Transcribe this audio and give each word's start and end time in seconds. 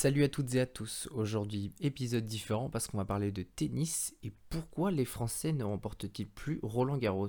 Salut 0.00 0.22
à 0.22 0.28
toutes 0.28 0.54
et 0.54 0.60
à 0.60 0.66
tous. 0.66 1.08
Aujourd'hui, 1.10 1.72
épisode 1.80 2.24
différent 2.24 2.70
parce 2.70 2.86
qu'on 2.86 2.98
va 2.98 3.04
parler 3.04 3.32
de 3.32 3.42
tennis 3.42 4.14
et 4.22 4.30
pourquoi 4.48 4.92
les 4.92 5.04
Français 5.04 5.52
ne 5.52 5.64
remportent-ils 5.64 6.28
plus 6.28 6.60
Roland 6.62 6.98
Garros? 6.98 7.26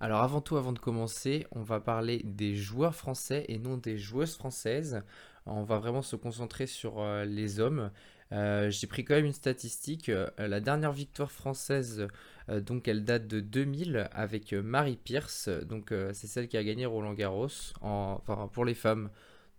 Alors 0.00 0.22
avant 0.22 0.40
tout, 0.40 0.56
avant 0.56 0.72
de 0.72 0.78
commencer, 0.78 1.46
on 1.50 1.62
va 1.62 1.80
parler 1.80 2.22
des 2.24 2.56
joueurs 2.56 2.94
français 2.94 3.44
et 3.48 3.58
non 3.58 3.76
des 3.76 3.98
joueuses 3.98 4.36
françaises. 4.36 5.02
On 5.44 5.64
va 5.64 5.78
vraiment 5.78 6.00
se 6.00 6.16
concentrer 6.16 6.66
sur 6.66 6.98
euh, 6.98 7.26
les 7.26 7.60
hommes. 7.60 7.90
Euh, 8.34 8.68
j'ai 8.70 8.86
pris 8.86 9.04
quand 9.04 9.14
même 9.14 9.24
une 9.24 9.32
statistique. 9.32 10.10
Euh, 10.10 10.28
la 10.38 10.60
dernière 10.60 10.92
victoire 10.92 11.30
française, 11.30 12.08
donc 12.48 12.88
elle 12.88 13.04
date 13.04 13.26
de 13.26 13.40
2000 13.40 14.10
avec 14.12 14.52
Marie 14.52 14.98
Pierce. 15.02 15.48
Donc 15.48 15.94
c'est 16.12 16.26
celle 16.26 16.48
qui 16.48 16.58
a 16.58 16.64
gagné 16.64 16.84
Roland 16.84 17.14
Garros 17.14 17.48
enfin, 17.80 18.50
pour 18.52 18.66
les 18.66 18.74
femmes. 18.74 19.08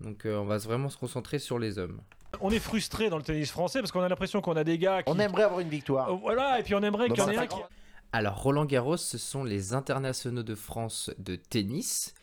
Donc 0.02 0.24
on 0.26 0.46
va 0.46 0.58
vraiment 0.58 0.90
se 0.90 0.98
concentrer 0.98 1.40
sur 1.40 1.58
les 1.58 1.80
hommes. 1.80 2.02
On 2.42 2.52
est 2.52 2.60
frustré 2.60 3.10
dans 3.10 3.18
le 3.18 3.24
tennis 3.24 3.50
français 3.50 3.80
parce 3.80 3.92
qu'on 3.92 4.02
a 4.02 4.10
l'impression 4.10 4.42
qu'on 4.42 4.56
a 4.56 4.64
des 4.64 4.78
gars 4.78 5.02
qui... 5.02 5.12
On 5.12 5.18
aimerait 5.18 5.44
avoir 5.44 5.62
une 5.62 5.70
victoire. 5.70 6.16
voilà, 6.18 6.60
et 6.60 6.64
puis 6.64 6.76
on 6.76 6.84
aimerait 6.84 7.10
qu'il 7.10 7.18
y 7.18 7.22
en 7.22 7.30
ait 7.30 7.38
un 7.38 7.48
qui... 7.48 7.58
Alors 8.12 8.42
Roland 8.42 8.66
Garros, 8.66 8.98
ce 8.98 9.18
sont 9.18 9.44
les 9.44 9.74
internationaux 9.74 10.44
de 10.44 10.56
France 10.56 11.12
de 11.18 11.36
tennis. 11.36 12.14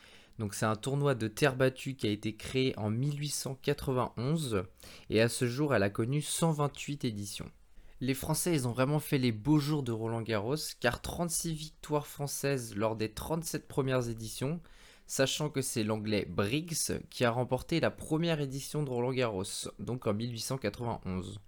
Donc 0.42 0.55
c'est 0.55 0.66
un 0.66 0.74
tournoi 0.74 1.14
de 1.14 1.28
terre 1.28 1.55
battue 1.55 1.95
qui 1.95 2.09
a 2.09 2.10
été 2.10 2.34
créé 2.34 2.77
en 2.77 2.91
1891 2.91 4.64
et 5.09 5.20
à 5.20 5.28
ce 5.28 5.46
jour 5.46 5.73
elle 5.73 5.84
a 5.84 5.88
connu 5.88 6.20
128 6.20 7.05
éditions. 7.05 7.48
Les 8.00 8.12
Français, 8.12 8.66
ont 8.66 8.73
vraiment 8.73 8.98
fait 8.98 9.19
les 9.19 9.30
beaux 9.30 9.60
jours 9.60 9.84
de 9.84 9.92
Roland 9.92 10.20
Garros 10.20 10.56
car 10.80 11.00
36 11.00 11.52
victoires 11.52 12.09
françaises 12.09 12.74
lors 12.74 12.97
des 12.97 13.12
37 13.12 13.69
premières 13.69 14.09
éditions, 14.09 14.59
sachant 15.06 15.48
que 15.48 15.62
c'est 15.62 15.84
l'anglais 15.84 16.27
Briggs 16.28 16.98
qui 17.09 17.25
a 17.25 17.31
remporté 17.31 17.78
la 17.78 17.92
première 17.92 18.41
édition 18.41 18.83
de 18.83 18.91
Roland 18.91 19.12
Garros, 19.12 19.44
donc 19.78 20.09
en 20.09 20.12
1891. 20.12 21.38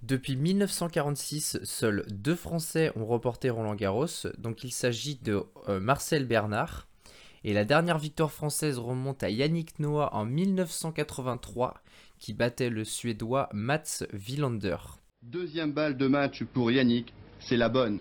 Depuis 0.00 0.36
1946, 0.36 1.58
seuls 1.62 2.06
deux 2.08 2.36
Français 2.36 2.90
ont 2.96 3.04
remporté 3.04 3.50
Roland 3.50 3.74
Garros, 3.74 4.28
donc 4.38 4.64
il 4.64 4.72
s'agit 4.72 5.16
de 5.16 5.44
euh, 5.68 5.78
Marcel 5.78 6.24
Bernard. 6.24 6.88
Et 7.44 7.52
la 7.52 7.64
dernière 7.64 7.98
victoire 7.98 8.32
française 8.32 8.78
remonte 8.78 9.22
à 9.22 9.30
Yannick 9.30 9.78
Noah 9.78 10.14
en 10.14 10.24
1983, 10.24 11.74
qui 12.18 12.34
battait 12.34 12.70
le 12.70 12.84
Suédois 12.84 13.48
Mats 13.52 14.04
Wilander. 14.12 14.76
Deuxième 15.22 15.72
balle 15.72 15.96
de 15.96 16.06
match 16.06 16.44
pour 16.44 16.70
Yannick, 16.70 17.12
c'est 17.40 17.56
la 17.56 17.68
bonne. 17.68 18.00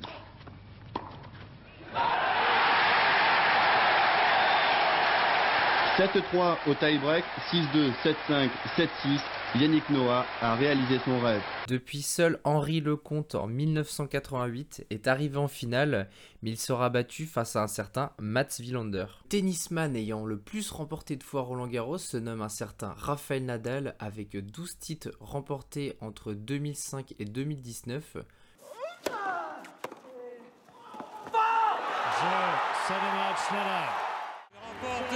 7-3 5.97 6.57
au 6.67 6.75
tie-break, 6.75 7.25
6-2, 7.51 7.91
7-5, 8.03 8.49
7-6. 8.77 9.19
Yannick 9.55 9.89
Noah 9.89 10.27
a 10.41 10.53
réalisé 10.53 10.99
son 11.03 11.19
rêve. 11.19 11.41
Depuis 11.67 12.03
seul 12.03 12.39
Henri 12.43 12.81
Lecomte 12.81 13.33
en 13.33 13.47
1988 13.47 14.85
est 14.91 15.07
arrivé 15.07 15.37
en 15.37 15.47
finale, 15.47 16.07
mais 16.43 16.51
il 16.51 16.57
sera 16.57 16.89
battu 16.89 17.25
face 17.25 17.55
à 17.55 17.63
un 17.63 17.67
certain 17.67 18.11
Mats 18.19 18.59
Wilander. 18.59 19.07
Tennisman 19.29 19.95
ayant 19.95 20.23
le 20.23 20.37
plus 20.37 20.69
remporté 20.69 21.15
de 21.15 21.23
fois 21.23 21.41
Roland 21.41 21.65
Garros 21.65 21.97
se 21.97 22.17
nomme 22.17 22.43
un 22.43 22.49
certain 22.49 22.93
Rafael 22.95 23.43
Nadal 23.43 23.95
avec 23.97 24.37
12 24.37 24.77
titres 24.77 25.11
remportés 25.19 25.97
entre 25.99 26.33
2005 26.33 27.15
et 27.17 27.25
2019. 27.25 28.17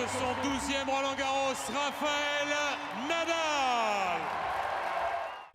Son 0.07 0.33
12e 0.41 0.89
Roland 0.89 1.15
Garros, 1.15 1.53
Raphaël 1.73 2.49
Nadal. 3.07 4.21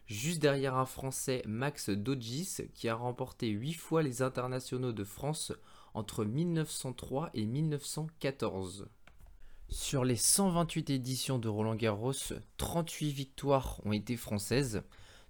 Juste 0.07 0.41
derrière 0.41 0.77
un 0.77 0.87
Français, 0.87 1.43
Max 1.47 1.91
Dodgis, 1.91 2.59
qui 2.75 2.89
a 2.89 2.95
remporté 2.95 3.49
8 3.49 3.73
fois 3.73 4.03
les 4.03 4.23
internationaux 4.23 4.93
de 4.93 5.03
France 5.03 5.53
entre 5.95 6.25
1903 6.25 7.31
et 7.35 7.45
1914. 7.45 8.89
Sur 9.69 10.05
les 10.05 10.17
128 10.17 10.91
éditions 10.91 11.39
de 11.39 11.49
Roland 11.49 11.75
Garros, 11.75 12.13
38 12.57 13.11
victoires 13.11 13.81
ont 13.85 13.93
été 13.93 14.17
françaises. 14.17 14.83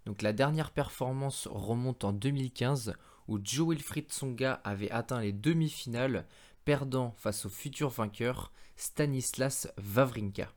Donc 0.05 0.21
la 0.21 0.35
dernière 0.35 0.73
performance 0.73 1.49
remonte 1.51 2.05
en 2.05 2.13
2015 2.13 2.93
où 3.29 3.39
Joe 3.43 3.71
Wilfried 3.71 4.11
Tsonga 4.11 4.61
avait 4.63 4.91
atteint 4.91 5.21
les 5.21 5.33
demi-finales 5.33 6.27
perdant 6.67 7.15
face 7.17 7.47
au 7.47 7.49
futur 7.49 7.91
vainqueur 7.91 8.51
Stanislas 8.75 9.69
Wawrinka. 9.95 10.53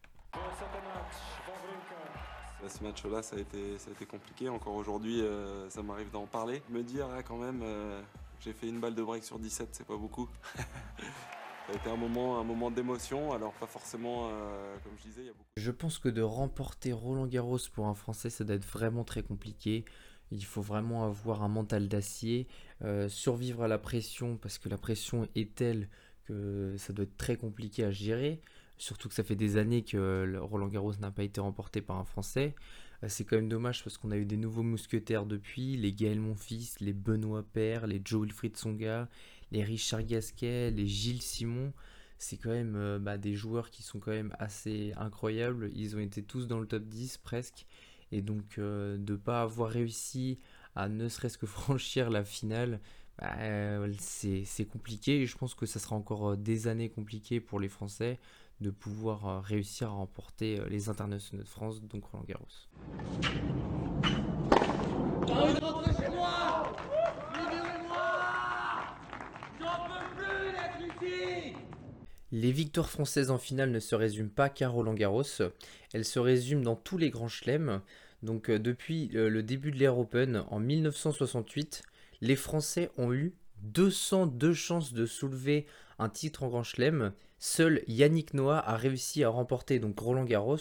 Ce 2.68 2.84
match-là, 2.84 3.22
ça, 3.22 3.36
a 3.36 3.40
été, 3.40 3.78
ça 3.78 3.90
a 3.90 3.94
été 3.94 4.08
compliqué. 4.08 4.50
Encore 4.50 4.74
aujourd'hui, 4.74 5.22
euh, 5.22 5.70
ça 5.70 5.84
m'arrive 5.84 6.10
d'en 6.10 6.26
parler. 6.26 6.64
Me 6.70 6.82
dire, 6.82 7.08
là, 7.08 7.22
quand 7.22 7.38
même, 7.38 7.62
euh, 7.64 8.02
j'ai 8.40 8.54
fait 8.54 8.68
une 8.68 8.80
balle 8.80 8.96
de 8.96 9.04
break 9.04 9.24
sur 9.24 9.38
17, 9.38 9.70
c'est 9.72 9.86
pas 9.86 9.98
beaucoup. 9.98 10.28
ça 10.58 11.74
a 11.74 11.76
été 11.76 11.90
un 11.90 11.96
moment, 11.96 12.40
un 12.40 12.44
moment 12.44 12.72
d'émotion, 12.72 13.32
alors 13.32 13.54
pas 13.54 13.68
forcément, 13.68 14.30
euh, 14.32 14.76
comme 14.84 14.94
je 14.98 15.10
disais, 15.10 15.22
il 15.22 15.28
y 15.28 15.30
a 15.30 15.34
beaucoup. 15.34 15.50
Je 15.58 15.72
pense 15.72 16.00
que 16.00 16.10
de 16.10 16.24
remporter 16.24 16.92
Roland 16.92 17.28
Garros 17.28 17.60
pour 17.72 17.88
un 17.88 17.96
Français, 17.96 18.32
ça 18.32 18.44
doit 18.44 18.56
être 18.56 18.66
vraiment 18.66 19.04
très 19.04 19.22
compliqué. 19.22 19.86
Il 20.32 20.46
faut 20.46 20.62
vraiment 20.62 21.06
avoir 21.06 21.44
un 21.44 21.48
mental 21.48 21.88
d'acier, 21.88 22.48
euh, 22.84 23.10
survivre 23.10 23.64
à 23.64 23.68
la 23.68 23.78
pression 23.78 24.38
parce 24.38 24.58
que 24.58 24.70
la 24.70 24.78
pression 24.78 25.28
est 25.36 25.56
telle 25.56 25.90
que 26.26 26.76
ça 26.78 26.94
doit 26.94 27.04
être 27.04 27.18
très 27.18 27.36
compliqué 27.36 27.84
à 27.84 27.92
gérer. 27.92 28.42
Surtout 28.78 29.10
que 29.10 29.16
ça 29.16 29.24
fait 29.24 29.36
des 29.36 29.58
années 29.58 29.84
que 29.84 30.38
Roland 30.40 30.68
Garros 30.68 30.94
n'a 31.02 31.12
pas 31.12 31.24
été 31.24 31.42
remporté 31.42 31.82
par 31.82 31.98
un 31.98 32.06
Français. 32.06 32.56
Euh, 33.04 33.08
c'est 33.10 33.24
quand 33.24 33.36
même 33.36 33.50
dommage 33.50 33.84
parce 33.84 33.98
qu'on 33.98 34.12
a 34.12 34.18
eu 34.18 34.26
des 34.26 34.38
nouveaux 34.38 34.64
mousquetaires 34.64 35.26
depuis, 35.26 35.78
les 35.78 35.94
Gaël 35.94 36.20
Monfils, 36.20 36.70
les 36.80 36.94
Benoît 36.94 37.44
Père, 37.44 37.88
les 37.88 38.02
Joe 38.04 38.24
Wilfried 38.24 38.58
Songa, 38.58 39.10
les 39.52 39.64
Richard 39.64 40.04
Gasquet, 40.04 40.72
les 40.72 40.88
Gilles 40.88 41.22
Simon. 41.22 41.74
C'est 42.18 42.38
quand 42.38 42.50
même 42.50 42.76
euh, 42.76 43.00
bah, 43.00 43.18
des 43.18 43.34
joueurs 43.36 43.70
qui 43.70 43.84
sont 43.84 44.00
quand 44.00 44.12
même 44.12 44.36
assez 44.40 44.94
incroyables. 44.98 45.72
Ils 45.74 45.96
ont 45.96 46.00
été 46.00 46.24
tous 46.24 46.48
dans 46.48 46.60
le 46.60 46.68
top 46.68 46.84
10 46.84 47.18
presque. 47.20 47.66
Et 48.12 48.22
donc 48.22 48.58
euh, 48.58 48.98
de 48.98 49.14
ne 49.14 49.18
pas 49.18 49.42
avoir 49.42 49.70
réussi 49.70 50.40
à 50.76 50.90
ne 50.90 51.08
serait-ce 51.08 51.38
que 51.38 51.46
franchir 51.48 52.10
la 52.10 52.24
finale, 52.24 52.80
bah, 53.18 53.36
euh, 53.40 53.92
c'est 54.00 54.66
compliqué. 54.66 55.22
Et 55.22 55.26
je 55.26 55.38
pense 55.38 55.54
que 55.54 55.66
ça 55.66 55.80
sera 55.80 55.96
encore 55.96 56.32
euh, 56.32 56.36
des 56.38 56.68
années 56.68 56.90
compliquées 56.90 57.40
pour 57.40 57.60
les 57.60 57.70
Français 57.70 58.20
de 58.62 58.72
pouvoir 58.72 59.42
réussir 59.42 59.88
à 59.88 59.92
remporter 59.92 60.60
les 60.70 60.90
internationaux 60.90 61.44
de 61.44 61.48
France, 61.48 61.82
donc 61.82 62.04
Roland 62.04 62.26
Garros. 62.28 62.46
Les 72.32 72.52
victoires 72.52 72.90
françaises 72.90 73.32
en 73.32 73.40
finale 73.40 73.72
ne 73.72 73.80
se 73.80 73.96
résument 73.96 74.30
pas 74.30 74.50
qu'à 74.50 74.70
Roland 74.70 74.94
Garros, 74.94 75.24
elles 75.94 76.06
se 76.06 76.20
résument 76.20 76.62
dans 76.62 76.76
tous 76.76 76.98
les 76.98 77.10
grands 77.10 77.28
chelems. 77.28 77.82
Donc 78.22 78.50
euh, 78.50 78.60
depuis 78.60 79.10
euh, 79.16 79.30
le 79.30 79.42
début 79.42 79.72
de 79.72 79.78
l'ère 79.78 79.98
Open 79.98 80.44
en 80.50 80.60
1968, 80.60 81.82
les 82.22 82.36
Français 82.36 82.92
ont 82.98 83.14
eu 83.14 83.34
202 83.64 84.54
chances 84.54 84.94
de 84.94 85.06
soulever 85.06 85.66
un 85.98 86.10
titre 86.10 86.44
en 86.44 86.50
Grand 86.50 86.64
Chelem. 86.64 87.14
Seul 87.40 87.82
Yannick 87.88 88.34
Noah 88.34 88.60
a 88.60 88.76
réussi 88.76 89.24
à 89.24 89.30
remporter 89.30 89.80
donc 89.80 90.00
Roland 90.00 90.26
Garros. 90.26 90.58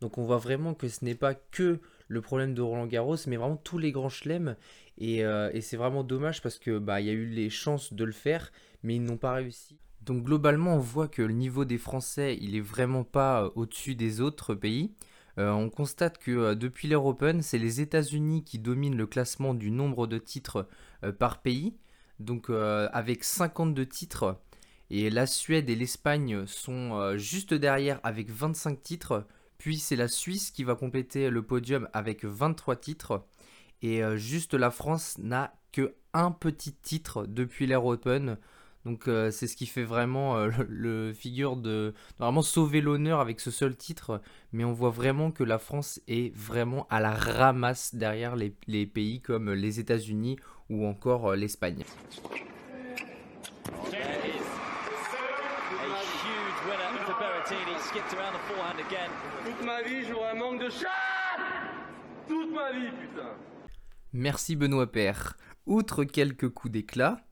Donc 0.00 0.18
on 0.18 0.24
voit 0.24 0.38
vraiment 0.38 0.74
que 0.74 0.88
ce 0.88 1.04
n'est 1.04 1.14
pas 1.14 1.34
que 1.34 1.80
le 2.08 2.20
problème 2.20 2.54
de 2.54 2.62
Roland 2.62 2.86
Garros, 2.86 3.16
mais 3.26 3.36
vraiment 3.36 3.56
tous 3.56 3.78
les 3.78 3.92
grands 3.92 4.08
chelems. 4.08 4.56
Et, 4.98 5.24
euh, 5.24 5.50
c'est 5.60 5.76
vraiment 5.76 6.04
dommage 6.04 6.42
parce 6.42 6.58
que 6.58 6.78
bah 6.78 7.00
y 7.00 7.08
a 7.08 7.12
eu 7.12 7.26
les 7.26 7.50
chances 7.50 7.92
de 7.92 8.04
le 8.04 8.12
faire, 8.12 8.52
mais 8.82 8.96
ils 8.96 9.02
n'ont 9.02 9.16
pas 9.16 9.34
réussi. 9.34 9.78
Donc 10.04 10.24
globalement, 10.24 10.74
on 10.74 10.80
voit 10.80 11.06
que 11.06 11.22
le 11.22 11.32
niveau 11.32 11.64
des 11.64 11.78
Français, 11.78 12.36
il 12.40 12.56
est 12.56 12.60
vraiment 12.60 13.04
pas 13.04 13.44
euh, 13.44 13.50
au-dessus 13.54 13.94
des 13.94 14.20
autres 14.20 14.54
pays. 14.54 14.92
Euh, 15.38 15.50
on 15.52 15.70
constate 15.70 16.18
que 16.18 16.30
euh, 16.32 16.54
depuis 16.56 16.88
l'Europe 16.88 17.22
Open, 17.22 17.40
c'est 17.40 17.58
les 17.58 17.80
États-Unis 17.80 18.42
qui 18.42 18.58
dominent 18.58 18.96
le 18.96 19.06
classement 19.06 19.54
du 19.54 19.70
nombre 19.70 20.06
de 20.06 20.18
titres 20.18 20.68
par 21.18 21.42
pays. 21.42 21.76
Donc 22.18 22.50
avec 22.50 23.24
52 23.24 23.86
titres. 23.86 24.40
Et 24.90 25.10
la 25.10 25.26
Suède 25.26 25.68
et 25.68 25.74
l'Espagne 25.74 26.46
sont 26.46 27.16
juste 27.16 27.52
derrière 27.54 27.98
avec 28.04 28.30
25 28.30 28.80
titres. 28.80 29.26
Puis 29.58 29.78
c'est 29.78 29.96
la 29.96 30.06
Suisse 30.06 30.52
qui 30.52 30.62
va 30.62 30.76
compléter 30.76 31.30
le 31.30 31.42
podium 31.42 31.88
avec 31.92 32.24
23 32.24 32.76
titres. 32.76 33.26
Et 33.80 34.02
juste 34.16 34.54
la 34.54 34.70
France 34.70 35.18
n'a 35.18 35.52
que 35.72 35.96
un 36.14 36.30
petit 36.30 36.74
titre 36.74 37.26
depuis 37.26 37.66
l'Europe 37.66 38.06
Open. 38.06 38.36
Donc 38.84 39.06
euh, 39.06 39.30
c'est 39.30 39.46
ce 39.46 39.56
qui 39.56 39.66
fait 39.66 39.84
vraiment 39.84 40.36
euh, 40.36 40.50
le, 40.68 41.12
figure 41.12 41.56
de 41.56 41.94
normalement 42.18 42.42
sauver 42.42 42.80
l'honneur 42.80 43.20
avec 43.20 43.38
ce 43.38 43.50
seul 43.50 43.76
titre, 43.76 44.20
mais 44.52 44.64
on 44.64 44.72
voit 44.72 44.90
vraiment 44.90 45.30
que 45.30 45.44
la 45.44 45.58
France 45.58 46.00
est 46.08 46.34
vraiment 46.36 46.86
à 46.90 47.00
la 47.00 47.12
ramasse 47.12 47.94
derrière 47.94 48.34
les, 48.34 48.50
pays 48.86 49.20
comme 49.20 49.52
les 49.52 49.78
États-Unis 49.78 50.36
ou 50.68 50.86
encore 50.86 51.30
euh, 51.30 51.36
l'Espagne. 51.36 51.84
Merci 64.12 64.56
Benoît 64.56 64.90
Père. 64.90 65.36
Outre 65.66 66.04
quelques 66.04 66.48
coups 66.48 66.72
d'éclat, 66.72 67.24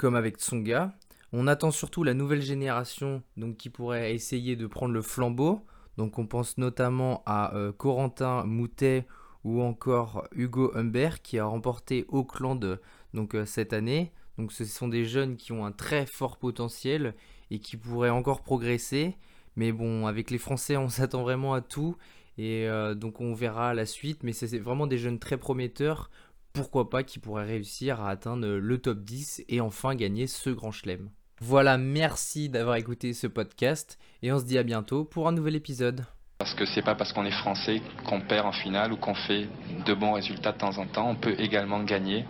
comme 0.00 0.14
avec 0.14 0.38
Tsonga, 0.38 0.94
on 1.34 1.46
attend 1.46 1.70
surtout 1.70 2.04
la 2.04 2.14
nouvelle 2.14 2.40
génération 2.40 3.22
donc, 3.36 3.58
qui 3.58 3.68
pourrait 3.68 4.14
essayer 4.14 4.56
de 4.56 4.66
prendre 4.66 4.94
le 4.94 5.02
flambeau. 5.02 5.60
Donc 5.98 6.18
on 6.18 6.26
pense 6.26 6.56
notamment 6.56 7.22
à 7.26 7.54
euh, 7.54 7.70
Corentin 7.70 8.44
Moutet 8.44 9.06
ou 9.44 9.60
encore 9.60 10.26
Hugo 10.32 10.72
Humbert 10.74 11.20
qui 11.20 11.38
a 11.38 11.44
remporté 11.44 12.06
Auckland 12.08 12.80
donc, 13.12 13.34
euh, 13.34 13.44
cette 13.44 13.74
année. 13.74 14.10
Donc 14.38 14.52
ce 14.52 14.64
sont 14.64 14.88
des 14.88 15.04
jeunes 15.04 15.36
qui 15.36 15.52
ont 15.52 15.66
un 15.66 15.72
très 15.72 16.06
fort 16.06 16.38
potentiel 16.38 17.14
et 17.50 17.58
qui 17.58 17.76
pourraient 17.76 18.08
encore 18.08 18.40
progresser. 18.40 19.18
Mais 19.56 19.70
bon, 19.70 20.06
avec 20.06 20.30
les 20.30 20.38
Français, 20.38 20.78
on 20.78 20.88
s'attend 20.88 21.24
vraiment 21.24 21.52
à 21.52 21.60
tout. 21.60 21.94
Et 22.38 22.66
euh, 22.66 22.94
donc 22.94 23.20
on 23.20 23.34
verra 23.34 23.74
la 23.74 23.84
suite. 23.84 24.22
Mais 24.22 24.32
c'est 24.32 24.58
vraiment 24.58 24.86
des 24.86 24.96
jeunes 24.96 25.18
très 25.18 25.36
prometteurs. 25.36 26.10
Pourquoi 26.52 26.90
pas 26.90 27.04
qui 27.04 27.18
pourraient 27.18 27.46
réussir 27.46 28.00
à 28.00 28.10
atteindre 28.10 28.46
le 28.46 28.78
top 28.78 29.00
10 29.00 29.44
et 29.48 29.60
enfin 29.60 29.94
gagner 29.94 30.26
ce 30.26 30.50
grand 30.50 30.72
chelem. 30.72 31.10
Voilà, 31.40 31.78
merci 31.78 32.48
d'avoir 32.48 32.76
écouté 32.76 33.14
ce 33.14 33.26
podcast. 33.26 33.98
Et 34.22 34.30
on 34.32 34.38
se 34.38 34.44
dit 34.44 34.58
à 34.58 34.62
bientôt 34.62 35.04
pour 35.04 35.26
un 35.26 35.32
nouvel 35.32 35.56
épisode. 35.56 36.04
Parce 36.38 36.54
que 36.54 36.66
c'est 36.66 36.82
pas 36.82 36.94
parce 36.94 37.12
qu'on 37.12 37.24
est 37.24 37.30
français 37.30 37.80
qu'on 38.06 38.20
perd 38.20 38.46
en 38.46 38.52
finale 38.52 38.92
ou 38.92 38.96
qu'on 38.96 39.14
fait 39.14 39.48
de 39.86 39.94
bons 39.94 40.12
résultats 40.12 40.52
de 40.52 40.58
temps 40.58 40.76
en 40.76 40.86
temps. 40.86 41.10
On 41.10 41.16
peut 41.16 41.34
également 41.38 41.82
gagner. 41.84 42.24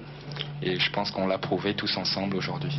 Et 0.62 0.78
je 0.78 0.92
pense 0.92 1.10
qu'on 1.10 1.26
l'a 1.26 1.38
prouvé 1.38 1.74
tous 1.74 1.96
ensemble 1.96 2.36
aujourd'hui. 2.36 2.78